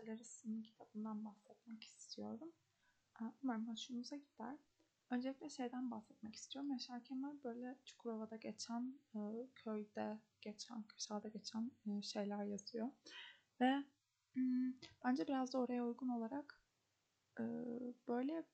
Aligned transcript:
Seleras'ın 0.00 0.62
kitabından 0.62 1.24
bahsetmek 1.24 1.84
istiyorum. 1.84 2.52
Umarım 3.42 3.68
hoşunuza 3.68 4.16
gider. 4.16 4.56
Öncelikle 5.10 5.50
şeyden 5.50 5.90
bahsetmek 5.90 6.34
istiyorum. 6.34 6.70
Yaşar 6.70 7.04
Kemal 7.04 7.42
böyle 7.44 7.78
Çukurova'da 7.84 8.36
geçen, 8.36 8.98
e, 9.14 9.48
köyde 9.54 10.18
geçen, 10.40 10.82
kırsalda 10.82 11.28
geçen 11.28 11.70
e, 11.86 12.02
şeyler 12.02 12.44
yazıyor. 12.44 12.90
Ve 13.60 13.84
hmm, 14.32 14.72
bence 15.04 15.26
biraz 15.26 15.52
da 15.52 15.58
oraya 15.58 15.86
uygun 15.86 16.08
olarak 16.08 16.62
e, 17.40 17.44
böyle 18.08 18.44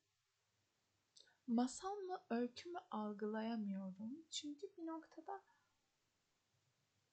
masal 1.47 1.97
mı, 1.97 2.19
öykü 2.31 2.69
mü 2.69 2.79
algılayamıyorum. 2.91 4.25
Çünkü 4.31 4.67
bir 4.77 4.87
noktada 4.87 5.43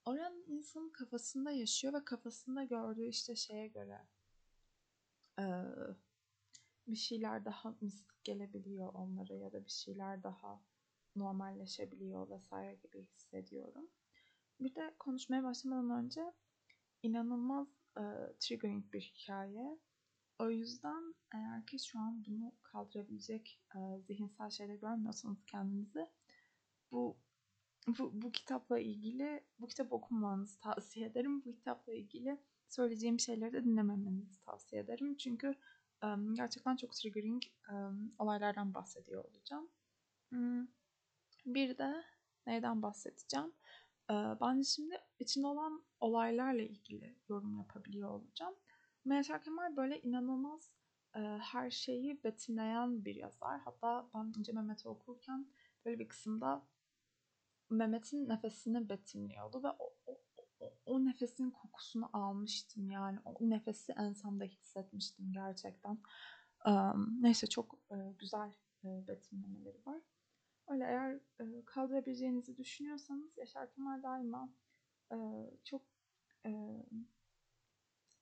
oranın 0.05 0.43
insanın 0.47 0.89
kafasında 0.89 1.51
yaşıyor 1.51 1.93
ve 1.93 2.05
kafasında 2.05 2.63
gördüğü 2.63 3.07
işte 3.07 3.35
şeye 3.35 3.67
göre 3.67 4.07
bir 6.87 6.95
şeyler 6.95 7.45
daha 7.45 7.75
mistik 7.81 8.23
gelebiliyor 8.23 8.93
onlara 8.93 9.33
ya 9.33 9.51
da 9.51 9.65
bir 9.65 9.71
şeyler 9.71 10.23
daha 10.23 10.63
normalleşebiliyor 11.15 12.29
vesaire 12.29 12.75
gibi 12.75 13.05
hissediyorum. 13.05 13.89
Bir 14.59 14.75
de 14.75 14.95
konuşmaya 14.99 15.43
başlamadan 15.43 16.05
önce 16.05 16.33
inanılmaz 17.03 17.67
e, 17.97 18.03
triggering 18.39 18.93
bir 18.93 19.01
hikaye. 19.01 19.79
O 20.39 20.49
yüzden 20.49 21.15
eğer 21.33 21.65
ki 21.65 21.79
şu 21.79 21.99
an 21.99 22.25
bunu 22.27 22.51
kaldırabilecek 22.63 23.61
e, 23.75 23.79
zihinsel 23.99 24.49
şeyler 24.49 24.75
görmüyorsanız 24.75 25.45
kendinizi 25.45 26.07
bu, 26.91 27.17
bu 27.87 28.21
bu 28.21 28.31
kitapla 28.31 28.79
ilgili 28.79 29.43
bu 29.59 29.67
kitap 29.67 29.93
okumanızı 29.93 30.59
tavsiye 30.59 31.05
ederim. 31.07 31.45
Bu 31.45 31.55
kitapla 31.55 31.93
ilgili 31.93 32.39
söyleyeceğim 32.71 33.19
şeyleri 33.19 33.53
de 33.53 33.63
dinlememenizi 33.63 34.41
tavsiye 34.41 34.81
ederim. 34.81 35.17
Çünkü 35.17 35.55
gerçekten 36.33 36.75
çok 36.75 36.93
triggering 36.93 37.43
olaylardan 38.19 38.73
bahsediyor 38.73 39.25
olacağım. 39.25 39.69
Hmm, 40.29 40.67
bir 41.45 41.77
de 41.77 42.03
neyden 42.47 42.81
bahsedeceğim? 42.81 43.53
Ben 44.09 44.61
şimdi 44.61 44.97
içinde 45.19 45.47
olan 45.47 45.83
olaylarla 45.99 46.61
ilgili 46.61 47.15
yorum 47.29 47.57
yapabiliyor 47.57 48.09
olacağım. 48.09 48.55
Yaşar 49.05 49.43
Kemal 49.43 49.75
böyle 49.75 50.01
inanılmaz 50.01 50.71
her 51.39 51.71
şeyi 51.71 52.23
betimleyen 52.23 53.05
bir 53.05 53.15
yazar. 53.15 53.59
Hatta 53.59 54.09
ben 54.13 54.33
önce 54.39 54.51
Mehmet'i 54.51 54.89
okurken 54.89 55.47
böyle 55.85 55.99
bir 55.99 56.07
kısımda 56.07 56.67
Mehmet'in 57.69 58.29
nefesini 58.29 58.89
betimliyordu 58.89 59.63
ve 59.63 59.67
o, 59.67 59.93
o, 60.05 60.21
o, 60.85 61.05
nefesin 61.05 61.51
kokusunu 61.51 62.09
almıştım 62.13 62.91
yani. 62.91 63.19
O 63.25 63.37
nefesi 63.41 63.91
ensemde 63.91 64.47
hissetmiştim 64.47 65.33
gerçekten. 65.33 65.97
Neyse 67.21 67.47
çok 67.47 67.79
güzel 68.19 68.53
betimlemeleri 68.83 69.85
var. 69.85 70.01
Öyle 70.67 70.83
eğer 70.83 71.19
kaldırabileceğinizi 71.65 72.57
düşünüyorsanız 72.57 73.37
Yaşar 73.37 73.71
Kemal 73.71 74.03
daima 74.03 74.49
çok 75.63 75.81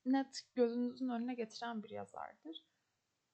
net 0.06 0.42
gözünüzün 0.54 1.08
önüne 1.08 1.34
getiren 1.34 1.82
bir 1.82 1.90
yazardır. 1.90 2.66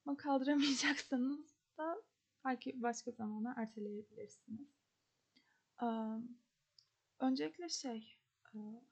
Ama 0.06 0.16
kaldıramayacaksanız 0.16 1.56
da 1.78 2.02
belki 2.44 2.82
başka 2.82 3.10
zamana 3.10 3.54
erteleyebilirsiniz. 3.56 4.68
Öncelikle 7.20 7.68
şey, 7.68 8.18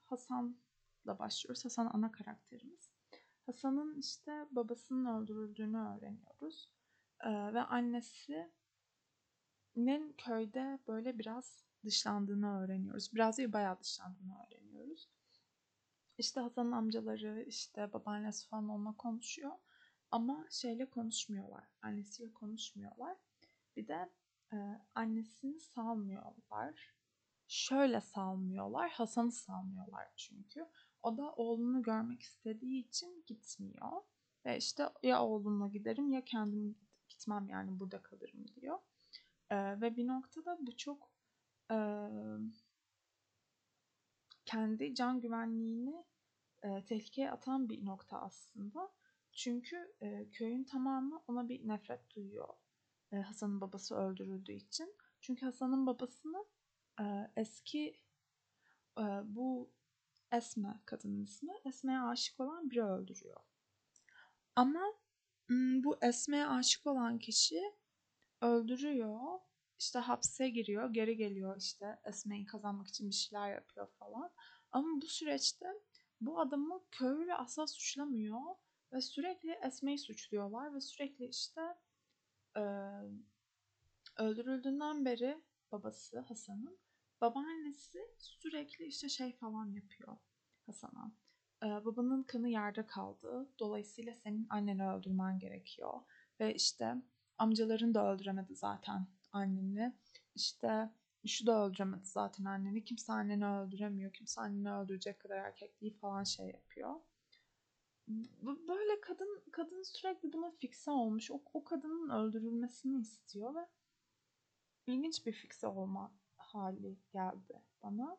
Hasan'la 0.04 1.18
başlıyoruz. 1.18 1.64
Hasan 1.64 1.90
ana 1.92 2.12
karakterimiz. 2.12 2.90
Hasan'ın 3.46 3.98
işte 4.00 4.46
babasının 4.50 5.22
öldürüldüğünü 5.22 5.78
öğreniyoruz. 5.78 6.70
ve 7.24 7.60
annesinin 7.60 8.52
köyde 10.18 10.78
böyle 10.88 11.18
biraz 11.18 11.64
dışlandığını 11.84 12.60
öğreniyoruz. 12.60 13.14
Biraz 13.14 13.38
değil 13.38 13.52
bayağı 13.52 13.80
dışlandığını 13.80 14.34
öğreniyoruz. 14.46 15.08
İşte 16.18 16.40
Hasan'ın 16.40 16.72
amcaları, 16.72 17.42
işte 17.42 17.92
babaannesi 17.92 18.48
falan 18.48 18.68
onunla 18.68 18.96
konuşuyor. 18.96 19.52
Ama 20.10 20.46
şeyle 20.50 20.90
konuşmuyorlar. 20.90 21.64
Annesiyle 21.82 22.32
konuşmuyorlar. 22.32 23.16
Bir 23.76 23.88
de 23.88 24.10
e, 24.52 24.56
annesini 24.94 25.60
salmıyorlar 25.60 26.94
şöyle 27.48 28.00
salmıyorlar. 28.00 28.90
Hasan'ı 28.90 29.32
salmıyorlar 29.32 30.08
çünkü. 30.16 30.68
O 31.02 31.16
da 31.16 31.32
oğlunu 31.32 31.82
görmek 31.82 32.22
istediği 32.22 32.88
için 32.88 33.24
gitmiyor. 33.26 34.02
Ve 34.44 34.56
işte 34.56 34.88
ya 35.02 35.24
oğlumla 35.24 35.68
giderim 35.68 36.12
ya 36.12 36.24
kendim 36.24 36.78
gitmem 37.08 37.48
yani 37.48 37.80
burada 37.80 38.02
kalırım 38.02 38.46
diyor. 38.54 38.78
Ee, 39.50 39.80
ve 39.80 39.96
bir 39.96 40.06
noktada 40.06 40.58
bu 40.60 40.76
çok 40.76 41.12
e, 41.70 41.76
kendi 44.44 44.94
can 44.94 45.20
güvenliğini 45.20 46.04
e, 46.62 46.84
tehlikeye 46.84 47.30
atan 47.30 47.68
bir 47.68 47.84
nokta 47.84 48.20
aslında. 48.20 48.92
Çünkü 49.32 49.94
e, 50.00 50.30
köyün 50.30 50.64
tamamı 50.64 51.22
ona 51.26 51.48
bir 51.48 51.68
nefret 51.68 52.10
duyuyor. 52.10 52.48
E, 53.12 53.16
Hasan'ın 53.16 53.60
babası 53.60 53.94
öldürüldüğü 53.94 54.52
için. 54.52 54.94
Çünkü 55.20 55.46
Hasan'ın 55.46 55.86
babasını 55.86 56.44
eski 57.36 58.00
bu 59.24 59.72
Esme 60.32 60.80
kadının 60.84 61.24
ismi. 61.24 61.52
Esme'ye 61.64 62.00
aşık 62.00 62.40
olan 62.40 62.70
biri 62.70 62.82
öldürüyor. 62.82 63.40
Ama 64.56 64.92
bu 65.84 65.98
Esme'ye 66.02 66.46
aşık 66.46 66.86
olan 66.86 67.18
kişi 67.18 67.60
öldürüyor. 68.40 69.40
İşte 69.78 69.98
hapse 69.98 70.48
giriyor, 70.48 70.90
geri 70.90 71.16
geliyor 71.16 71.56
işte 71.56 72.00
Esme'yi 72.04 72.46
kazanmak 72.46 72.88
için 72.88 73.10
bir 73.10 73.14
şeyler 73.14 73.54
yapıyor 73.54 73.88
falan. 73.98 74.30
Ama 74.72 75.02
bu 75.02 75.06
süreçte 75.06 75.66
bu 76.20 76.40
adamı 76.40 76.80
köylü 76.90 77.34
asla 77.34 77.66
suçlamıyor 77.66 78.40
ve 78.92 79.00
sürekli 79.00 79.50
Esme'yi 79.50 79.98
suçluyorlar 79.98 80.74
ve 80.74 80.80
sürekli 80.80 81.26
işte 81.26 81.60
e, 82.56 82.62
öldürüldüğünden 84.18 85.04
beri 85.04 85.42
babası 85.72 86.20
Hasan'ın 86.20 86.78
Babaannesi 87.20 87.98
sürekli 88.18 88.84
işte 88.84 89.08
şey 89.08 89.36
falan 89.36 89.66
yapıyor 89.66 90.16
Hasan'a. 90.66 91.12
Ee, 91.62 91.84
babanın 91.84 92.22
kanı 92.22 92.48
yerde 92.48 92.86
kaldı. 92.86 93.48
Dolayısıyla 93.58 94.14
senin 94.14 94.46
anneni 94.50 94.88
öldürmen 94.88 95.38
gerekiyor. 95.38 96.00
Ve 96.40 96.54
işte 96.54 96.94
amcaların 97.38 97.94
da 97.94 98.12
öldüremedi 98.12 98.54
zaten 98.54 99.06
anneni. 99.32 99.94
İşte 100.34 100.90
şu 101.26 101.46
da 101.46 101.66
öldüremedi 101.66 102.06
zaten 102.06 102.44
anneni. 102.44 102.84
Kimse 102.84 103.12
anneni 103.12 103.46
öldüremiyor. 103.46 104.12
Kimse 104.12 104.40
anneni 104.40 104.72
öldürecek 104.72 105.20
kadar 105.20 105.36
erkek 105.36 105.80
değil 105.80 105.98
falan 105.98 106.24
şey 106.24 106.46
yapıyor. 106.46 106.94
Böyle 108.42 109.00
kadın 109.00 109.42
kadın 109.52 109.82
sürekli 109.82 110.32
buna 110.32 110.50
fikse 110.50 110.90
olmuş. 110.90 111.30
O, 111.30 111.42
o 111.54 111.64
kadının 111.64 112.10
öldürülmesini 112.10 113.00
istiyor 113.00 113.54
ve 113.54 113.66
ilginç 114.86 115.26
bir 115.26 115.32
fikse 115.32 115.66
olma 115.66 116.12
hali 116.36 116.98
geldi 117.12 117.62
bana. 117.82 118.18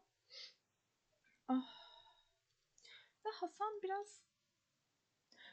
Ah. 1.48 1.86
Ve 3.26 3.30
Hasan 3.30 3.80
biraz 3.84 4.26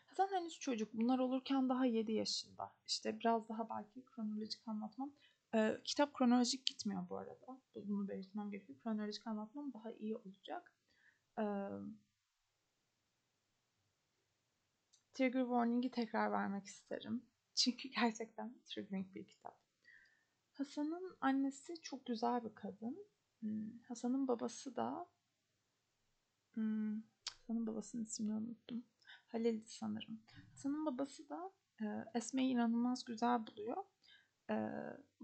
Hasan 0.06 0.28
henüz 0.28 0.58
çocuk. 0.58 0.94
Bunlar 0.94 1.18
olurken 1.18 1.68
daha 1.68 1.86
7 1.86 2.12
yaşında. 2.12 2.72
İşte 2.86 3.18
biraz 3.18 3.48
daha 3.48 3.68
belki 3.70 4.04
kronolojik 4.04 4.68
anlatmam. 4.68 5.12
Ee, 5.54 5.80
kitap 5.84 6.14
kronolojik 6.14 6.66
gitmiyor 6.66 7.08
bu 7.08 7.16
arada. 7.16 7.60
Bunu 7.74 8.08
belirtmem 8.08 8.50
gerekiyor. 8.50 8.78
Kronolojik 8.82 9.26
anlatmam 9.26 9.72
daha 9.72 9.92
iyi 9.92 10.16
olacak. 10.16 10.74
Ee, 11.38 11.42
trigger 15.14 15.42
warning'i 15.42 15.90
tekrar 15.90 16.32
vermek 16.32 16.66
isterim. 16.66 17.26
Çünkü 17.54 17.88
gerçekten 17.88 18.54
triggering 18.66 19.14
bir 19.14 19.26
kitap. 19.26 19.61
Hasan'ın 20.62 21.16
annesi 21.20 21.80
çok 21.82 22.06
güzel 22.06 22.44
bir 22.44 22.54
kadın. 22.54 23.06
Hmm, 23.40 23.78
Hasan'ın 23.88 24.28
babası 24.28 24.76
da 24.76 25.06
hmm, 26.54 27.02
Hasan'ın 27.38 27.66
babasının 27.66 28.02
ismini 28.02 28.34
unuttum. 28.34 28.84
Halil 29.28 29.62
sanırım. 29.66 30.20
Hasan'ın 30.50 30.86
babası 30.86 31.28
da 31.28 31.52
e, 31.80 31.84
Esme'yi 32.14 32.52
inanılmaz 32.52 33.04
güzel 33.04 33.46
buluyor. 33.46 33.84
E, 34.50 34.54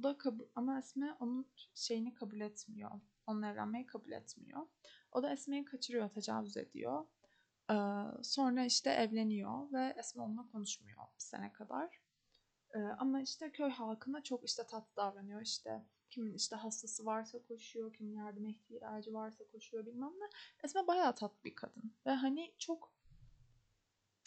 da 0.03 0.19
kabul, 0.19 0.45
ama 0.55 0.79
Esme 0.79 1.17
onun 1.21 1.47
şeyini 1.75 2.15
kabul 2.15 2.41
etmiyor. 2.41 2.91
Onunla 3.27 3.51
evlenmeyi 3.51 3.87
kabul 3.87 4.13
etmiyor. 4.13 4.67
O 5.13 5.23
da 5.23 5.33
Esme'yi 5.33 5.65
kaçırıyor, 5.65 6.09
tecavüz 6.09 6.57
ediyor. 6.57 7.07
E, 7.71 7.77
sonra 8.23 8.65
işte 8.65 8.91
evleniyor 8.91 9.73
ve 9.73 9.95
Esme 9.99 10.23
onunla 10.23 10.47
konuşmuyor 10.53 11.03
bir 11.15 11.23
sene 11.25 11.53
kadar. 11.53 12.08
Ama 12.99 13.21
işte 13.21 13.53
köy 13.53 13.71
halkına 13.71 14.23
çok 14.23 14.45
işte 14.45 14.67
tatlı 14.67 14.97
davranıyor 14.97 15.41
işte. 15.41 15.85
Kimin 16.11 16.35
işte 16.35 16.57
hastası 16.57 17.07
varsa 17.07 17.43
koşuyor, 17.43 17.93
kimin 17.93 18.15
yardıma 18.15 18.49
ihtiyacı 18.49 19.15
varsa 19.15 19.45
koşuyor 19.53 19.87
bilmem 19.87 20.13
ne. 20.21 20.29
Esme 20.65 20.87
bayağı 20.87 21.15
tatlı 21.15 21.45
bir 21.45 21.55
kadın. 21.55 21.95
Ve 22.07 22.11
hani 22.11 22.55
çok 22.59 22.93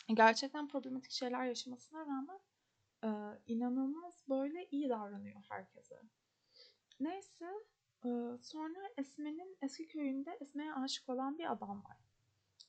gerçekten 0.07 0.67
problematik 0.67 1.11
şeyler 1.11 1.45
yaşamasına 1.45 1.99
rağmen 1.99 2.39
e, 3.03 3.39
inanılmaz 3.47 4.23
böyle 4.29 4.67
iyi 4.71 4.89
davranıyor 4.89 5.41
herkese. 5.49 6.01
Neyse 6.99 7.45
e, 8.05 8.09
sonra 8.41 8.79
Esme'nin 8.97 9.57
eski 9.61 9.87
köyünde 9.87 10.37
Esme'ye 10.41 10.73
aşık 10.73 11.09
olan 11.09 11.37
bir 11.37 11.51
adam 11.51 11.83
var. 11.83 11.97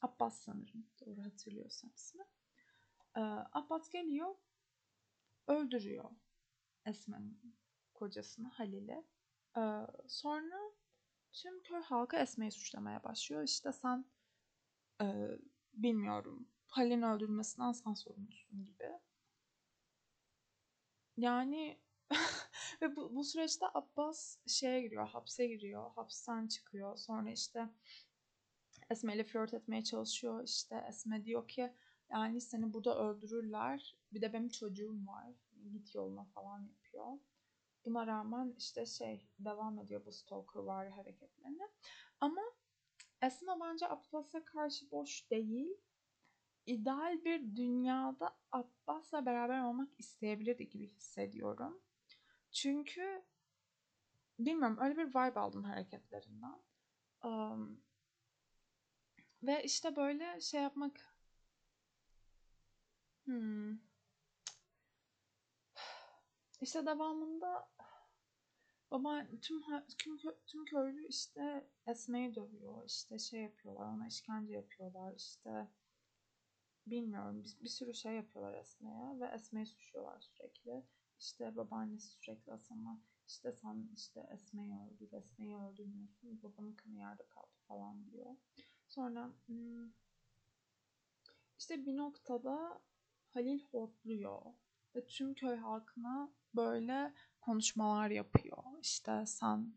Abbas 0.03 0.39
sanırım 0.41 0.87
doğru 1.01 1.25
hatırlıyorsam 1.25 1.91
ismi. 1.97 2.25
E, 3.17 3.21
Abbas 3.53 3.89
geliyor 3.89 4.35
öldürüyor 5.47 6.11
Esme'nin 6.87 7.57
kocasını 7.95 8.49
Halil'i. 8.49 9.05
E, 9.57 9.63
sonra 10.09 10.73
tüm 11.33 11.63
köy 11.63 11.83
halkı 11.83 12.17
Esme'yi 12.17 12.51
suçlamaya 12.51 13.05
başlıyor. 13.05 13.43
İşte 13.43 13.73
sen 13.73 14.05
e, 15.03 15.07
bilmiyorum 15.73 16.49
Halil'in 16.67 17.03
öldürmesinden 17.03 17.73
sen 17.73 17.95
sorumlusun 17.95 18.65
gibi. 18.65 18.93
Yani 21.17 21.81
ve 22.83 22.97
bu, 22.97 23.15
bu 23.15 23.25
süreçte 23.25 23.67
Abbas 23.75 24.39
şeye 24.47 24.83
giriyor, 24.83 25.09
hapse 25.09 25.47
giriyor, 25.47 25.91
hapisten 25.91 26.49
çıkıyor. 26.49 26.97
Sonra 26.97 27.31
işte 27.31 27.69
Esme 28.91 29.15
ile 29.15 29.25
flört 29.25 29.55
etmeye 29.55 29.85
çalışıyor. 29.85 30.45
İşte 30.45 30.85
Esme 30.89 31.25
diyor 31.25 31.49
ki 31.49 31.75
yani 32.13 32.41
seni 32.41 32.73
burada 32.73 32.99
öldürürler. 32.99 33.97
Bir 34.13 34.23
de 34.23 34.33
benim 34.33 34.49
çocuğum 34.49 35.07
var. 35.07 35.33
Git 35.73 35.95
yoluna 35.95 36.25
falan 36.25 36.61
yapıyor. 36.61 37.19
Buna 37.85 38.07
rağmen 38.07 38.55
işte 38.59 38.87
şey 38.87 39.29
devam 39.39 39.79
ediyor 39.79 40.07
bu 40.07 40.13
stalker 40.13 40.61
var 40.61 40.91
hareketlerine. 40.91 41.69
Ama 42.21 42.43
Esma 43.23 43.61
bence 43.61 43.89
Abbas'a 43.89 44.45
karşı 44.45 44.91
boş 44.91 45.31
değil. 45.31 45.77
İdeal 46.67 47.25
bir 47.25 47.57
dünyada 47.57 48.37
Abbas'la 48.53 49.27
beraber 49.27 49.63
olmak 49.63 49.89
isteyebilirdi 49.99 50.69
gibi 50.69 50.87
hissediyorum. 50.87 51.83
Çünkü 52.51 53.23
bilmiyorum 54.39 54.79
öyle 54.81 54.97
bir 54.97 55.09
vibe 55.09 55.41
aldım 55.41 55.65
hareketlerinden. 55.65 56.63
Um, 57.25 57.83
ve 59.43 59.65
işte 59.65 59.97
böyle 59.97 60.41
şey 60.41 60.63
yapmak 60.63 61.12
hmm. 63.33 63.79
İşte 66.61 66.87
devamında 66.87 67.69
baba 68.91 69.27
tüm 69.43 69.61
tüm, 69.99 70.19
tüm 70.47 70.65
köylü 70.65 71.07
işte 71.07 71.71
Esme'yi 71.87 72.35
dövüyor. 72.35 72.85
işte 72.87 73.19
şey 73.19 73.43
yapıyorlar. 73.43 73.87
Ona 73.87 74.07
işkence 74.07 74.53
yapıyorlar. 74.53 75.15
işte 75.17 75.69
bilmiyorum 76.87 77.45
bir, 77.45 77.59
bir 77.65 77.69
sürü 77.69 77.95
şey 77.95 78.15
yapıyorlar 78.15 78.55
Esme'ye 78.55 79.21
ve 79.21 79.27
Esme'yi 79.35 79.67
suçluyorlar 79.67 80.21
sürekli. 80.21 80.85
İşte 81.19 81.57
babaannesi 81.57 82.09
sürekli 82.09 82.51
Hasan'a 82.51 83.01
işte 83.27 83.53
sen 83.53 83.89
işte 83.95 84.29
Esme'yi 84.35 84.75
öldür, 84.75 85.13
Esme'yi 85.13 85.57
öldürmüyorsun, 85.57 86.43
babanın 86.43 86.75
kanı 86.75 86.97
yerde 86.97 87.27
kaldı 87.29 87.57
falan 87.69 88.11
diyor. 88.11 88.37
Sonra 88.89 89.33
hmm, 89.47 89.93
işte 91.59 91.87
bir 91.87 91.97
noktada 91.97 92.83
Halil 93.35 93.65
hortluyor 93.71 94.43
ve 94.97 95.07
tüm 95.07 95.35
köy 95.35 95.57
halkına 95.57 96.33
böyle 96.55 97.15
konuşmalar 97.41 98.11
yapıyor. 98.11 98.63
İşte 98.81 99.27
sen 99.27 99.75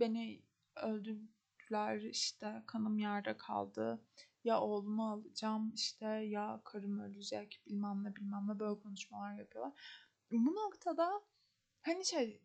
beni 0.00 0.42
öldürdüler, 0.76 2.00
işte 2.00 2.62
kanım 2.66 2.98
yerde 2.98 3.36
kaldı, 3.36 4.04
ya 4.44 4.60
oğlumu 4.60 5.10
alacağım, 5.10 5.72
işte 5.74 6.06
ya 6.06 6.60
karım 6.64 7.00
ölecek, 7.00 7.62
bilmem 7.66 8.04
ne 8.04 8.16
bilmem 8.16 8.48
ne 8.48 8.58
böyle 8.58 8.80
konuşmalar 8.80 9.34
yapıyorlar. 9.34 9.72
Bu 10.30 10.54
noktada 10.54 11.22
hani 11.82 12.04
şey 12.04 12.42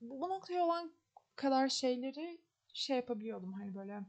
bu 0.00 0.28
noktaya 0.28 0.64
olan 0.64 0.92
kadar 1.36 1.68
şeyleri 1.68 2.40
şey 2.72 2.96
yapabiliyordum. 2.96 3.52
Hani 3.52 3.74
böyle 3.74 4.00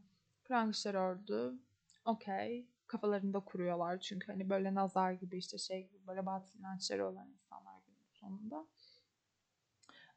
prangişler 0.45 0.93
ördü 0.93 1.59
okey 2.05 2.67
kafalarında 2.93 3.39
kuruyorlar 3.39 3.99
çünkü 3.99 4.27
hani 4.27 4.49
böyle 4.49 4.75
nazar 4.75 5.11
gibi 5.11 5.37
işte 5.37 5.57
şey 5.57 5.87
gibi 5.87 6.07
böyle 6.07 6.25
batıl 6.25 6.59
inançları 6.59 7.07
olan 7.07 7.29
insanlar 7.29 7.81
günün 7.85 8.09
sonunda. 8.11 8.67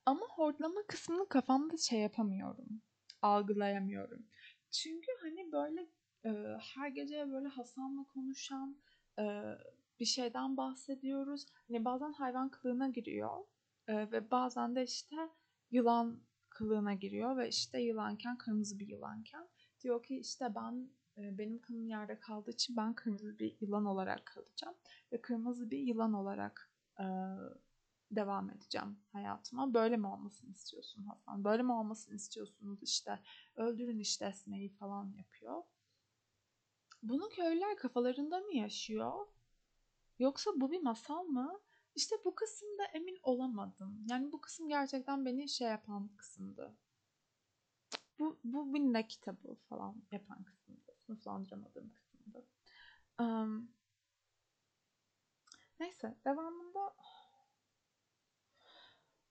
Ama 0.06 0.26
hortlama 0.26 0.80
kısmını 0.88 1.28
kafamda 1.28 1.76
şey 1.76 2.00
yapamıyorum. 2.00 2.82
Algılayamıyorum. 3.22 4.26
Çünkü 4.70 5.12
hani 5.22 5.52
böyle 5.52 5.88
e, 6.24 6.58
her 6.74 6.88
gece 6.88 7.30
böyle 7.32 7.48
Hasan'la 7.48 8.04
konuşan 8.04 8.76
e, 9.18 9.24
bir 10.00 10.04
şeyden 10.04 10.56
bahsediyoruz. 10.56 11.46
Hani 11.68 11.84
bazen 11.84 12.12
hayvan 12.12 12.48
kılığına 12.48 12.88
giriyor 12.88 13.44
e, 13.86 14.10
ve 14.10 14.30
bazen 14.30 14.76
de 14.76 14.82
işte 14.82 15.16
yılan 15.70 16.20
kılığına 16.48 16.94
giriyor 16.94 17.36
ve 17.36 17.48
işte 17.48 17.80
yılanken 17.80 18.38
kırmızı 18.38 18.78
bir 18.78 18.88
yılanken 18.88 19.48
diyor 19.80 20.02
ki 20.02 20.18
işte 20.18 20.54
ben 20.54 20.90
benim 21.16 21.60
kanım 21.60 21.88
yerde 21.88 22.20
kaldığı 22.20 22.50
için 22.50 22.76
ben 22.76 22.94
kırmızı 22.94 23.38
bir 23.38 23.56
yılan 23.60 23.84
olarak 23.84 24.26
kalacağım 24.26 24.74
ve 25.12 25.20
kırmızı 25.20 25.70
bir 25.70 25.78
yılan 25.78 26.12
olarak 26.12 26.70
e, 27.00 27.04
devam 28.10 28.50
edeceğim 28.50 28.98
hayatıma. 29.12 29.74
Böyle 29.74 29.96
mi 29.96 30.06
olmasını 30.06 30.50
istiyorsun 30.50 31.04
Hasan? 31.04 31.44
Böyle 31.44 31.62
mi 31.62 31.72
olmasını 31.72 32.14
istiyorsunuz 32.14 32.82
işte 32.82 33.20
öldürün 33.56 33.98
işte 33.98 34.26
Esme'yi 34.26 34.68
falan 34.68 35.12
yapıyor. 35.16 35.62
Bunu 37.02 37.28
köylüler 37.28 37.76
kafalarında 37.76 38.38
mı 38.38 38.54
yaşıyor? 38.54 39.26
Yoksa 40.18 40.50
bu 40.56 40.70
bir 40.72 40.82
masal 40.82 41.24
mı? 41.24 41.60
İşte 41.94 42.16
bu 42.24 42.34
kısımda 42.34 42.84
emin 42.84 43.18
olamadım. 43.22 44.04
Yani 44.10 44.32
bu 44.32 44.40
kısım 44.40 44.68
gerçekten 44.68 45.24
beni 45.24 45.48
şey 45.48 45.68
yapan 45.68 46.08
kısımdı. 46.16 46.76
Bu, 48.18 48.38
bu 48.44 48.74
bir 48.74 49.08
kitabı 49.08 49.54
falan 49.68 50.02
yapan 50.12 50.44
kısımdı. 50.44 50.55
Sınıflandıramadığım 51.06 51.92
kısımdı. 51.92 52.46
Um, 53.20 53.70
neyse 55.80 56.16
devamında 56.24 56.94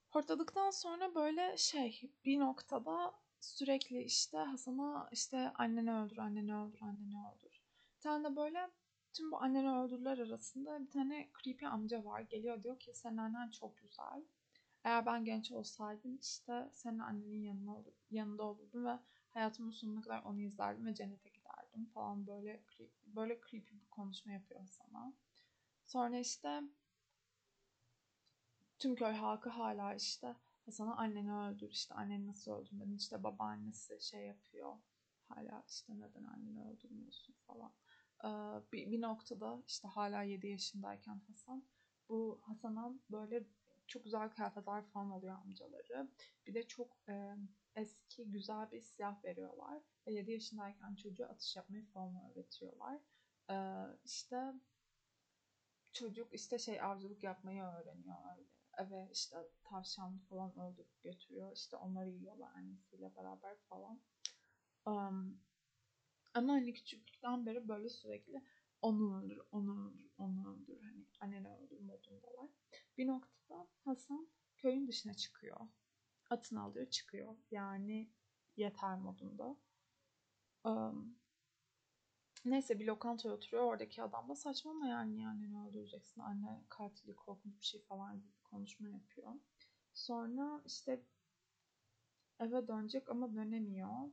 hortladıktan 0.10 0.70
sonra 0.72 1.16
böyle 1.16 1.58
şey 1.58 2.12
bir 2.26 2.40
noktada 2.40 3.14
sürekli 3.40 4.04
işte 4.04 4.38
Hasan'a 4.38 5.10
işte 5.12 5.52
anneni 5.56 5.94
öldür, 5.94 6.18
anneni 6.18 6.56
öldür, 6.56 6.82
anneni 6.82 7.16
öldür. 7.34 7.64
Bir 7.96 8.02
tane 8.02 8.24
de 8.24 8.36
böyle 8.36 8.72
Tüm 9.16 9.32
bu 9.32 9.42
anneni 9.42 9.72
öldürürler 9.72 10.18
arasında 10.18 10.80
bir 10.82 10.90
tane 10.90 11.30
creepy 11.44 11.66
amca 11.66 12.06
var. 12.06 12.22
Geliyor 12.22 12.64
diyor 12.64 12.80
ki 12.80 12.94
senin 12.94 13.18
annen 13.18 13.50
çok 13.50 13.78
güzel. 13.78 14.24
Eğer 14.84 15.06
ben 15.06 15.26
genç 15.26 15.52
olsaydım 15.52 16.18
işte 16.22 16.70
senin 16.74 17.00
annenin 17.00 17.44
yanına 17.44 17.76
olur, 17.76 17.94
yanında 18.12 18.44
olurdum 18.44 18.86
ve 18.86 19.00
hayatımın 19.30 19.72
sonuna 19.72 20.02
kadar 20.02 20.24
onu 20.24 20.42
izlerdim 20.42 20.86
ve 20.86 20.96
cennete 20.96 21.30
giderdim 21.76 21.86
falan 21.94 22.28
böyle 22.28 22.64
böyle 23.06 23.40
creepy 23.50 23.76
bir 23.76 23.90
konuşma 23.90 24.32
yapıyor 24.32 24.68
sana. 24.68 25.14
Sonra 25.86 26.20
işte 26.20 26.62
tüm 28.80 28.96
köy 28.96 29.14
halkı 29.14 29.50
hala 29.50 29.96
işte 29.96 30.36
Hasan'a 30.66 30.96
anneni 30.96 31.34
öldür 31.34 31.72
işte 31.72 31.96
anneni 31.96 32.28
nasıl 32.28 32.52
öldürmedin? 32.52 32.96
İşte 32.98 33.24
babaannesi 33.24 34.02
şey 34.02 34.28
yapıyor 34.28 34.78
hala 35.28 35.64
işte 35.68 35.94
neden 36.00 36.24
anneni 36.24 36.70
öldürmüyorsun? 36.70 37.36
falan. 37.48 37.74
Bir, 38.74 38.92
bir 38.92 39.02
noktada 39.02 39.64
işte 39.68 39.88
hala 39.88 40.24
7 40.24 40.48
yaşındayken 40.48 41.22
Hasan 41.28 41.64
bu 42.10 42.40
Hasan'a 42.44 42.94
böyle 43.10 43.44
çok 43.88 44.04
güzel 44.04 44.30
kıyafetler 44.30 44.86
falan 44.86 45.10
alıyor 45.10 45.36
amcaları. 45.36 46.10
Bir 46.48 46.54
de 46.54 46.68
çok 46.68 46.98
e, 47.10 47.36
eski 47.76 48.32
güzel 48.32 48.72
bir 48.72 48.82
silah 48.82 49.24
veriyorlar. 49.24 49.84
Ve 50.08 50.14
7 50.14 50.32
yaşındayken 50.32 50.96
çocuğa 50.96 51.28
atış 51.28 51.56
yapmayı 51.56 51.86
falan 51.86 52.32
öğretiyorlar. 52.32 53.00
E, 53.50 53.56
işte 54.06 54.54
çocuk 55.94 56.34
işte 56.34 56.60
şey 56.60 56.82
avcılık 56.82 57.24
yapmayı 57.24 57.64
öğreniyor 57.64 58.18
öyle. 58.38 58.46
Ve 58.92 59.10
işte 59.12 59.38
tavşan 59.64 60.20
falan 60.20 60.60
öldürüp 60.60 61.04
götürüyor. 61.04 61.52
İşte 61.56 61.78
onları 61.78 62.10
yiyorlar 62.10 62.52
annesiyle 62.56 63.16
beraber 63.16 63.58
falan. 63.70 64.02
Um, 64.86 65.42
ama 66.34 66.54
hani 66.54 66.74
küçüklükten 66.74 67.46
beri 67.46 67.68
böyle 67.68 67.90
sürekli 67.90 68.44
onu 68.86 69.20
öldür, 69.20 69.42
onu 69.52 69.94
onu 70.18 70.56
öldür. 70.56 70.82
Hani 70.82 71.06
anneni 71.20 71.50
öldür 71.50 71.80
modundalar. 71.80 72.50
Bir 72.98 73.08
noktada 73.08 73.68
Hasan 73.86 74.28
köyün 74.58 74.88
dışına 74.88 75.14
çıkıyor. 75.14 75.58
Atını 76.30 76.62
alıyor 76.62 76.90
çıkıyor. 76.90 77.36
Yani 77.52 78.10
yeter 78.58 78.98
modunda. 78.98 79.58
Um, 80.64 81.18
neyse 82.46 82.80
bir 82.80 82.86
lokantaya 82.86 83.34
oturuyor. 83.34 83.64
Oradaki 83.64 84.04
adam 84.04 84.30
da 84.30 84.36
saçmalama 84.36 84.88
yani 84.88 85.22
yani 85.22 85.28
anneni 85.28 85.68
öldüreceksin. 85.68 86.22
Anne 86.22 86.64
katili 86.70 87.16
korkunç 87.16 87.60
bir 87.60 87.66
şey 87.66 87.82
falan 87.82 88.22
gibi 88.22 88.42
konuşma 88.44 88.90
yapıyor. 88.90 89.34
Sonra 89.94 90.62
işte 90.66 91.06
eve 92.40 92.68
dönecek 92.68 93.10
ama 93.10 93.36
dönemiyor 93.36 94.12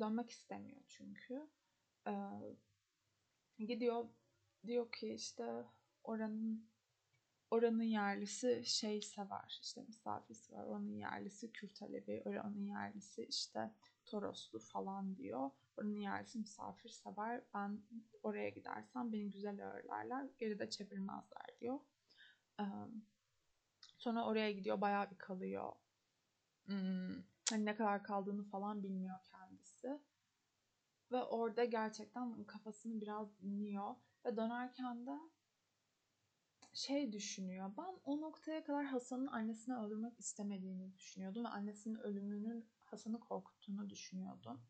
dönmek 0.00 0.30
istemiyor 0.30 0.80
çünkü. 0.88 1.50
Ee, 2.06 2.12
gidiyor 3.58 4.08
diyor 4.66 4.92
ki 4.92 5.14
işte 5.14 5.64
oranın 6.04 6.68
oranın 7.50 7.82
yerlisi 7.82 8.62
şey 8.64 9.02
sever 9.02 9.60
işte 9.62 9.82
misafir 9.82 10.34
sever 10.34 10.64
oranın 10.64 10.96
yerlisi 10.96 11.52
Kürt 11.52 11.82
Alevi 11.82 12.22
oranın 12.24 12.66
yerlisi 12.66 13.24
işte 13.24 13.74
Toroslu 14.04 14.58
falan 14.58 15.16
diyor. 15.16 15.50
Oranın 15.76 15.96
yerlisi 15.96 16.38
misafir 16.38 16.88
sever 16.88 17.42
ben 17.54 17.80
oraya 18.22 18.48
gidersem 18.48 19.12
beni 19.12 19.30
güzel 19.30 19.66
ağırlarlar 19.66 20.26
geri 20.38 20.58
de 20.58 20.70
çevirmezler 20.70 21.46
diyor. 21.60 21.80
Sonra 23.98 24.26
oraya 24.26 24.52
gidiyor 24.52 24.80
bayağı 24.80 25.10
bir 25.10 25.18
kalıyor. 25.18 25.72
Hmm, 26.66 27.22
hani 27.50 27.64
ne 27.64 27.76
kadar 27.76 28.02
kaldığını 28.02 28.44
falan 28.44 28.82
bilmiyor 28.82 29.16
kendisi 29.30 30.00
ve 31.12 31.22
orada 31.22 31.64
gerçekten 31.64 32.44
kafasını 32.44 33.00
biraz 33.00 33.40
dinliyor 33.40 33.94
ve 34.24 34.36
dönerken 34.36 35.06
de 35.06 35.18
şey 36.74 37.12
düşünüyor. 37.12 37.72
Ben 37.78 38.00
o 38.04 38.20
noktaya 38.20 38.64
kadar 38.64 38.84
Hasan'ın 38.84 39.26
annesini 39.26 39.76
öldürmek 39.76 40.20
istemediğini 40.20 40.96
düşünüyordum 40.96 41.44
ve 41.44 41.48
annesinin 41.48 41.98
ölümünün 41.98 42.68
Hasan'ı 42.84 43.20
korkuttuğunu 43.20 43.90
düşünüyordum. 43.90 44.62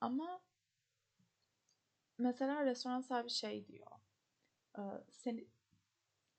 Ama 0.00 0.42
mesela 2.18 2.64
restoran 2.64 3.00
sahibi 3.00 3.30
şey 3.30 3.66
diyor. 3.66 3.90
E, 4.78 4.82
seni 5.10 5.48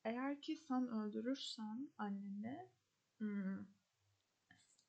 eğer 0.03 0.41
ki 0.41 0.55
sen 0.55 0.87
öldürürsen 0.87 1.89
anneni 1.97 2.69
hmm, 3.17 3.65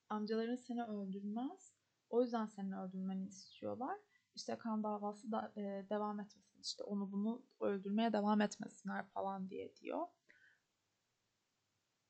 amcaların 0.08 0.56
seni 0.56 0.84
öldürmez. 0.84 1.72
O 2.10 2.22
yüzden 2.22 2.46
seni 2.46 2.78
öldürmeni 2.78 3.26
istiyorlar. 3.26 3.98
İşte 4.36 4.58
kan 4.58 4.82
davası 4.82 5.32
da 5.32 5.52
e, 5.56 5.86
devam 5.90 6.20
etmesin. 6.20 6.60
İşte 6.60 6.82
onu 6.82 7.12
bunu 7.12 7.42
öldürmeye 7.60 8.12
devam 8.12 8.40
etmesinler 8.40 9.06
falan 9.06 9.50
diye 9.50 9.76
diyor. 9.76 10.06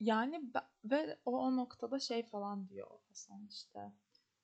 Yani 0.00 0.52
ve 0.85 1.18
o, 1.25 1.38
o 1.38 1.56
noktada 1.56 1.99
şey 1.99 2.26
falan 2.26 2.68
diyor 2.68 2.90
Hasan 3.09 3.47
işte. 3.50 3.92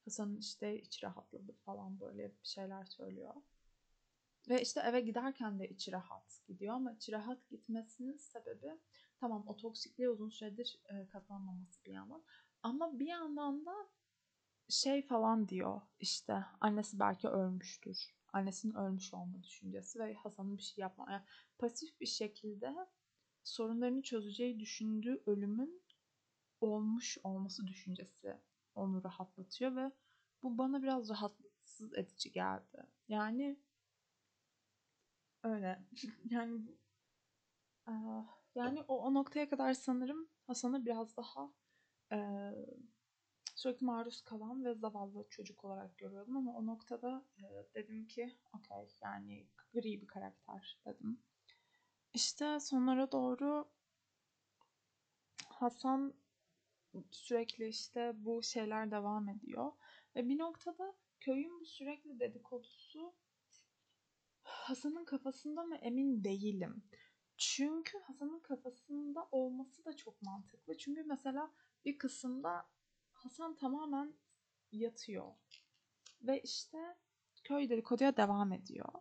Hasan'ın 0.04 0.36
işte 0.36 0.82
içi 0.82 1.06
rahatladı 1.06 1.52
falan 1.52 2.00
böyle 2.00 2.28
bir 2.28 2.46
şeyler 2.46 2.84
söylüyor. 2.84 3.34
Ve 4.48 4.62
işte 4.62 4.80
eve 4.80 5.00
giderken 5.00 5.58
de 5.58 5.68
içi 5.68 5.92
rahat 5.92 6.40
gidiyor 6.48 6.74
ama 6.74 6.92
içi 6.92 7.12
rahat 7.12 7.48
gitmesinin 7.48 8.16
sebebi 8.16 8.80
tamam 9.20 9.44
o 9.48 9.56
toksikliğe 9.56 10.08
uzun 10.08 10.28
süredir 10.28 10.80
e, 10.90 11.08
kazanmaması 11.08 11.84
bir 11.84 11.92
yandan. 11.92 12.22
Ama 12.62 12.98
bir 12.98 13.06
yandan 13.06 13.66
da 13.66 13.74
şey 14.68 15.06
falan 15.06 15.48
diyor 15.48 15.80
işte 16.00 16.44
annesi 16.60 17.00
belki 17.00 17.28
ölmüştür. 17.28 18.14
Annesinin 18.32 18.74
ölmüş 18.74 19.14
olma 19.14 19.42
düşüncesi 19.42 19.98
ve 19.98 20.14
Hasan'ın 20.14 20.56
bir 20.56 20.62
şey 20.62 20.82
yapmaya 20.82 21.12
yani 21.12 21.24
pasif 21.58 22.00
bir 22.00 22.06
şekilde 22.06 22.74
sorunlarını 23.44 24.02
çözeceği 24.02 24.60
düşündüğü 24.60 25.22
ölümün 25.26 25.82
olmuş 26.60 27.18
olması 27.22 27.66
düşüncesi 27.66 28.36
onu 28.74 29.04
rahatlatıyor 29.04 29.76
ve 29.76 29.92
bu 30.42 30.58
bana 30.58 30.82
biraz 30.82 31.10
rahatsız 31.10 31.94
edici 31.94 32.32
geldi. 32.32 32.86
Yani 33.08 33.60
öyle. 35.42 35.82
yani 36.30 36.60
yani 38.54 38.82
o, 38.88 38.98
o 38.98 39.14
noktaya 39.14 39.48
kadar 39.48 39.74
sanırım 39.74 40.28
Hasan'ı 40.46 40.86
biraz 40.86 41.16
daha 41.16 41.52
e, 42.12 42.18
sürekli 43.62 43.86
maruz 43.86 44.20
kalan 44.20 44.64
ve 44.64 44.74
zavallı 44.74 45.26
çocuk 45.30 45.64
olarak 45.64 45.98
görüyordum 45.98 46.36
ama 46.36 46.56
o 46.56 46.66
noktada 46.66 47.24
e, 47.38 47.42
dedim 47.74 48.06
ki 48.06 48.38
okey 48.52 48.88
yani 49.02 49.48
gri 49.72 50.02
bir 50.02 50.06
karakter 50.06 50.80
dedim. 50.86 51.20
İşte 52.14 52.60
sonlara 52.60 53.12
doğru 53.12 53.70
Hasan 55.46 56.14
sürekli 57.10 57.68
işte 57.68 58.12
bu 58.14 58.42
şeyler 58.42 58.90
devam 58.90 59.28
ediyor 59.28 59.72
ve 60.16 60.28
bir 60.28 60.38
noktada 60.38 60.94
köyün 61.20 61.60
bu 61.60 61.66
sürekli 61.66 62.20
dedikodusu 62.20 63.14
Hasan'ın 64.42 65.04
kafasında 65.04 65.64
mı 65.64 65.76
emin 65.76 66.24
değilim. 66.24 66.84
Çünkü 67.36 67.98
Hasan'ın 67.98 68.40
kafasında 68.40 69.28
olması 69.32 69.84
da 69.84 69.96
çok 69.96 70.22
mantıklı. 70.22 70.78
Çünkü 70.78 71.04
mesela 71.04 71.52
bir 71.84 71.98
kısımda 71.98 72.66
Hasan 73.22 73.56
tamamen 73.56 74.14
yatıyor. 74.72 75.32
Ve 76.22 76.40
işte 76.40 76.96
köy 77.44 77.68
dedikoduya 77.68 78.16
devam 78.16 78.52
ediyor. 78.52 78.92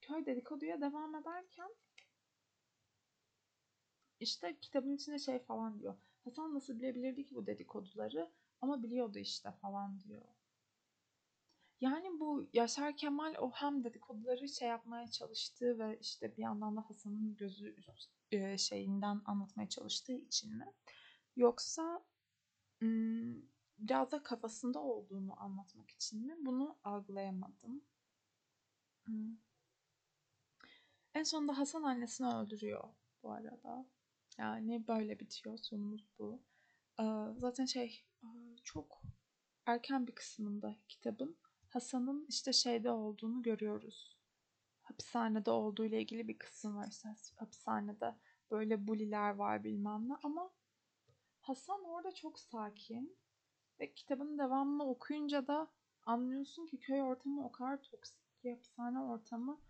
Köy 0.00 0.26
dedikoduya 0.26 0.80
devam 0.80 1.14
ederken 1.14 1.74
işte 4.20 4.58
kitabın 4.60 4.96
içinde 4.96 5.18
şey 5.18 5.38
falan 5.38 5.80
diyor. 5.80 5.96
Hasan 6.24 6.54
nasıl 6.54 6.78
bilebilirdi 6.78 7.24
ki 7.24 7.34
bu 7.34 7.46
dedikoduları 7.46 8.30
ama 8.60 8.82
biliyordu 8.82 9.18
işte 9.18 9.52
falan 9.52 10.00
diyor. 10.00 10.24
Yani 11.80 12.20
bu 12.20 12.48
Yaşar 12.52 12.96
Kemal 12.96 13.34
o 13.38 13.50
hem 13.50 13.84
dedikoduları 13.84 14.48
şey 14.48 14.68
yapmaya 14.68 15.10
çalıştığı 15.10 15.78
ve 15.78 15.98
işte 16.00 16.36
bir 16.36 16.42
yandan 16.42 16.76
da 16.76 16.80
Hasan'ın 16.88 17.36
gözü 17.36 17.76
e, 18.30 18.58
şeyinden 18.58 19.22
anlatmaya 19.24 19.68
çalıştığı 19.68 20.12
için 20.12 20.56
mi? 20.56 20.72
Yoksa 21.36 22.04
biraz 23.78 24.12
da 24.12 24.22
kafasında 24.22 24.78
olduğunu 24.78 25.42
anlatmak 25.42 25.90
için 25.90 26.26
mi? 26.26 26.36
Bunu 26.46 26.78
algılayamadım. 26.84 27.84
En 31.14 31.22
sonunda 31.22 31.58
Hasan 31.58 31.82
annesini 31.82 32.34
öldürüyor 32.34 32.88
bu 33.22 33.32
arada. 33.32 33.86
Yani 34.38 34.88
böyle 34.88 35.20
bitiyor 35.20 35.58
sonumuz 35.58 36.06
bu. 36.18 36.42
Zaten 37.36 37.64
şey 37.64 38.04
çok 38.64 39.02
erken 39.66 40.06
bir 40.06 40.14
kısmında 40.14 40.76
kitabın 40.88 41.36
Hasan'ın 41.68 42.26
işte 42.28 42.52
şeyde 42.52 42.90
olduğunu 42.90 43.42
görüyoruz. 43.42 44.16
Hapishanede 44.82 45.50
olduğu 45.50 45.84
ile 45.84 46.00
ilgili 46.00 46.28
bir 46.28 46.38
kısım 46.38 46.76
var. 46.76 46.88
İşte 46.90 47.08
hapishanede 47.36 48.14
böyle 48.50 48.88
buliler 48.88 49.30
var 49.30 49.64
bilmem 49.64 50.08
ne 50.08 50.14
ama 50.22 50.50
Hasan 51.40 51.84
orada 51.84 52.12
çok 52.12 52.38
sakin 52.38 53.16
ve 53.80 53.92
kitabın 53.94 54.38
devamını 54.38 54.84
okuyunca 54.84 55.46
da 55.46 55.70
anlıyorsun 56.06 56.66
ki 56.66 56.80
köy 56.80 57.02
ortamı 57.02 57.46
o 57.46 57.52
kadar 57.52 57.82
toksik 57.82 58.38
ki 58.42 58.50
hapishane 58.50 59.00
ortamı 59.00 59.60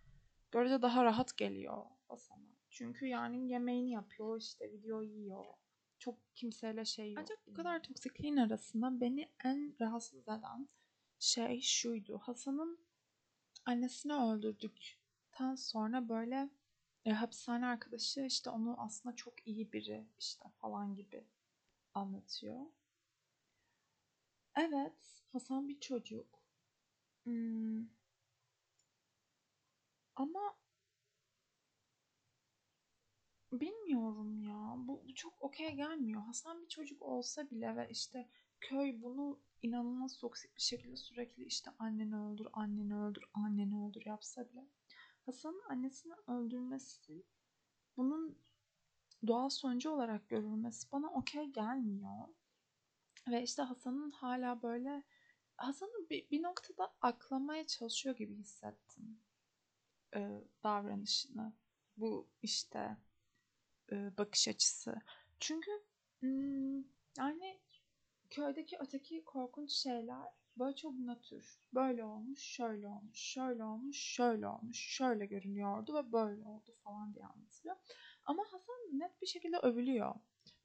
görece 0.50 0.83
daha 0.83 1.05
rahat 1.05 1.37
geliyor 1.37 1.85
Hasan'a. 2.09 2.50
Çünkü 2.71 3.07
yani 3.07 3.49
yemeğini 3.49 3.91
yapıyor 3.91 4.41
işte 4.41 4.73
video 4.73 5.03
yiyor. 5.03 5.45
Çok 5.99 6.35
kimseyle 6.35 6.85
şey 6.85 7.12
yok. 7.12 7.19
Ancak 7.23 7.47
bu 7.47 7.55
kadar 7.55 7.83
toksikliğin 7.83 8.37
arasında 8.37 9.00
beni 9.00 9.29
en 9.45 9.75
rahatsız 9.81 10.23
eden 10.23 10.69
şey 11.19 11.61
şuydu. 11.61 12.19
Hasan'ın 12.19 12.79
annesini 13.65 14.12
öldürdükten 14.15 15.55
sonra 15.55 16.09
böyle 16.09 16.50
e, 17.05 17.11
hapishane 17.11 17.67
arkadaşı 17.67 18.21
işte 18.21 18.50
onu 18.50 18.75
aslında 18.79 19.17
çok 19.17 19.47
iyi 19.47 19.73
biri 19.73 20.07
işte 20.19 20.49
falan 20.61 20.95
gibi 20.95 21.25
anlatıyor. 22.00 22.66
Evet, 24.57 25.23
Hasan 25.33 25.69
bir 25.69 25.80
çocuk. 25.80 26.42
Hmm. 27.25 27.87
Ama 30.16 30.57
bilmiyorum 33.52 34.42
ya. 34.42 34.75
Bu, 34.76 35.02
çok 35.14 35.42
okey 35.42 35.75
gelmiyor. 35.75 36.21
Hasan 36.23 36.62
bir 36.62 36.69
çocuk 36.69 37.02
olsa 37.02 37.50
bile 37.50 37.76
ve 37.76 37.88
işte 37.90 38.28
köy 38.61 39.02
bunu 39.02 39.40
inanılmaz 39.62 40.19
toksik 40.19 40.57
bir 40.57 40.62
şekilde 40.62 40.97
sürekli 40.97 41.45
işte 41.45 41.71
anneni 41.78 42.16
öldür, 42.16 42.47
anneni 42.52 42.97
öldür, 42.97 43.25
anneni 43.35 43.88
öldür 43.88 44.07
yapsa 44.07 44.49
bile 44.49 44.66
Hasan'ın 45.26 45.62
annesini 45.69 46.14
öldürmesi 46.26 47.25
bunun 47.97 48.38
doğal 49.27 49.49
sonucu 49.49 49.91
olarak 49.91 50.29
görülmesi 50.29 50.93
bana 50.93 51.11
okey 51.11 51.47
gelmiyor. 51.47 52.29
Ve 53.29 53.43
işte 53.43 53.62
Hasan'ın 53.62 54.11
hala 54.11 54.62
böyle 54.62 55.03
Hasan'ı 55.57 56.11
bir, 56.11 56.31
bir 56.31 56.43
noktada 56.43 56.95
aklamaya 57.00 57.67
çalışıyor 57.67 58.17
gibi 58.17 58.35
hissettim 58.37 59.21
e, 60.15 60.41
davranışını. 60.65 61.53
Bu 61.97 62.29
işte 62.43 62.97
e, 63.93 64.17
bakış 64.19 64.49
açısı. 64.49 64.95
Çünkü 65.41 65.71
hmm, 66.21 66.79
yani 67.19 67.61
köydeki 68.31 68.77
öteki 68.81 69.25
korkunç 69.25 69.71
şeyler 69.73 70.29
böyle 70.59 70.77
çok 70.77 70.95
nötr. 70.95 71.61
Böyle 71.75 72.05
olmuş, 72.05 72.41
şöyle 72.41 72.89
olmuş, 72.89 73.19
şöyle 73.19 73.65
olmuş, 73.65 73.97
şöyle 73.97 74.49
olmuş, 74.49 74.79
şöyle 74.79 75.27
görünüyordu 75.27 75.95
ve 75.95 76.12
böyle 76.12 76.45
oldu 76.45 76.77
falan 76.85 77.15
diye 77.15 77.25
anlatılıyor. 77.27 77.77
Ama 78.25 78.43
Hasan 78.47 78.77
net 78.93 79.23
bir 79.23 79.27
şekilde 79.27 79.57
övülüyor. 79.59 80.15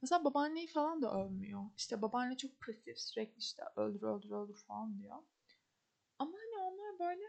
Mesela 0.02 0.24
babaanneyi 0.24 0.68
falan 0.68 1.02
da 1.02 1.24
övmüyor. 1.24 1.62
İşte 1.78 2.02
babaanne 2.02 2.38
çok 2.38 2.52
pasif 2.62 3.00
sürekli 3.00 3.38
işte 3.40 3.64
öldür 3.76 4.04
öldür 4.04 4.32
öldür 4.32 4.64
falan 4.68 5.00
diyor. 5.00 5.18
Ama 6.20 6.32
hani 6.38 6.64
onlar 6.64 7.00
böyle 7.00 7.24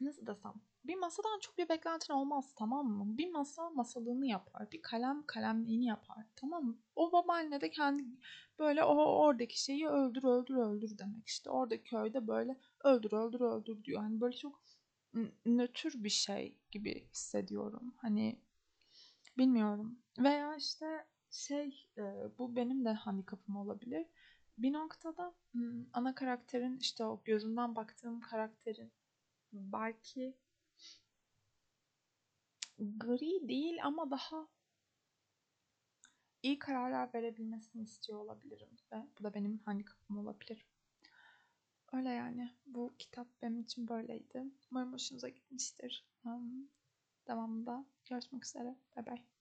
nasıl 0.00 0.26
desem 0.26 0.54
bir 0.86 0.96
masadan 0.96 1.38
çok 1.40 1.58
bir 1.58 1.68
beklentin 1.68 2.12
olmaz 2.12 2.54
tamam 2.54 2.86
mı? 2.86 3.18
Bir 3.18 3.30
masa 3.30 3.70
masalığını 3.70 4.26
yapar. 4.26 4.72
Bir 4.72 4.82
kalem 4.82 5.26
kalemliğini 5.26 5.84
yapar 5.86 6.24
tamam 6.36 6.64
mı? 6.64 6.78
O 6.96 7.12
babaanne 7.12 7.60
de 7.60 7.70
kendi 7.70 8.04
böyle 8.58 8.84
o 8.84 8.94
oradaki 8.96 9.62
şeyi 9.62 9.88
öldür 9.88 10.24
öldür 10.24 10.54
öldür 10.56 10.98
demek 10.98 11.26
işte. 11.26 11.50
Oradaki 11.50 11.84
köyde 11.84 12.26
böyle 12.26 12.56
öldür 12.84 13.12
öldür 13.12 13.40
öldür 13.40 13.84
diyor. 13.84 14.00
Hani 14.02 14.20
böyle 14.20 14.36
çok 14.36 14.62
nötr 15.46 16.04
bir 16.04 16.08
şey 16.08 16.58
gibi 16.70 17.08
hissediyorum. 17.12 17.94
Hani 17.96 18.40
bilmiyorum. 19.38 19.98
Veya 20.18 20.56
işte 20.56 21.06
şey 21.30 21.88
bu 22.38 22.56
benim 22.56 22.84
de 22.84 22.92
handikapım 22.92 23.56
olabilir. 23.56 24.06
Bir 24.58 24.72
noktada 24.72 25.34
ana 25.92 26.14
karakterin 26.14 26.78
işte 26.78 27.04
o 27.04 27.22
gözünden 27.24 27.76
baktığım 27.76 28.20
karakterin 28.20 28.92
belki 29.52 30.36
gri 32.78 33.48
değil 33.48 33.78
ama 33.84 34.10
daha 34.10 34.48
iyi 36.42 36.58
kararlar 36.58 37.14
verebilmesini 37.14 37.82
istiyor 37.82 38.18
olabilirim 38.18 38.70
ve 38.92 38.96
bu 39.18 39.24
da 39.24 39.34
benim 39.34 39.58
handikapım 39.58 40.18
olabilir. 40.18 40.66
Öyle 41.92 42.08
yani. 42.08 42.52
Bu 42.66 42.94
kitap 42.98 43.28
benim 43.42 43.60
için 43.60 43.88
böyleydi. 43.88 44.44
Umarım 44.70 44.92
hoşunuza 44.92 45.28
gitmiştir. 45.28 46.06
Devamında 47.28 47.84
görüşmek 48.10 48.44
üzere. 48.44 48.76
Bye 48.96 49.06
bye. 49.06 49.35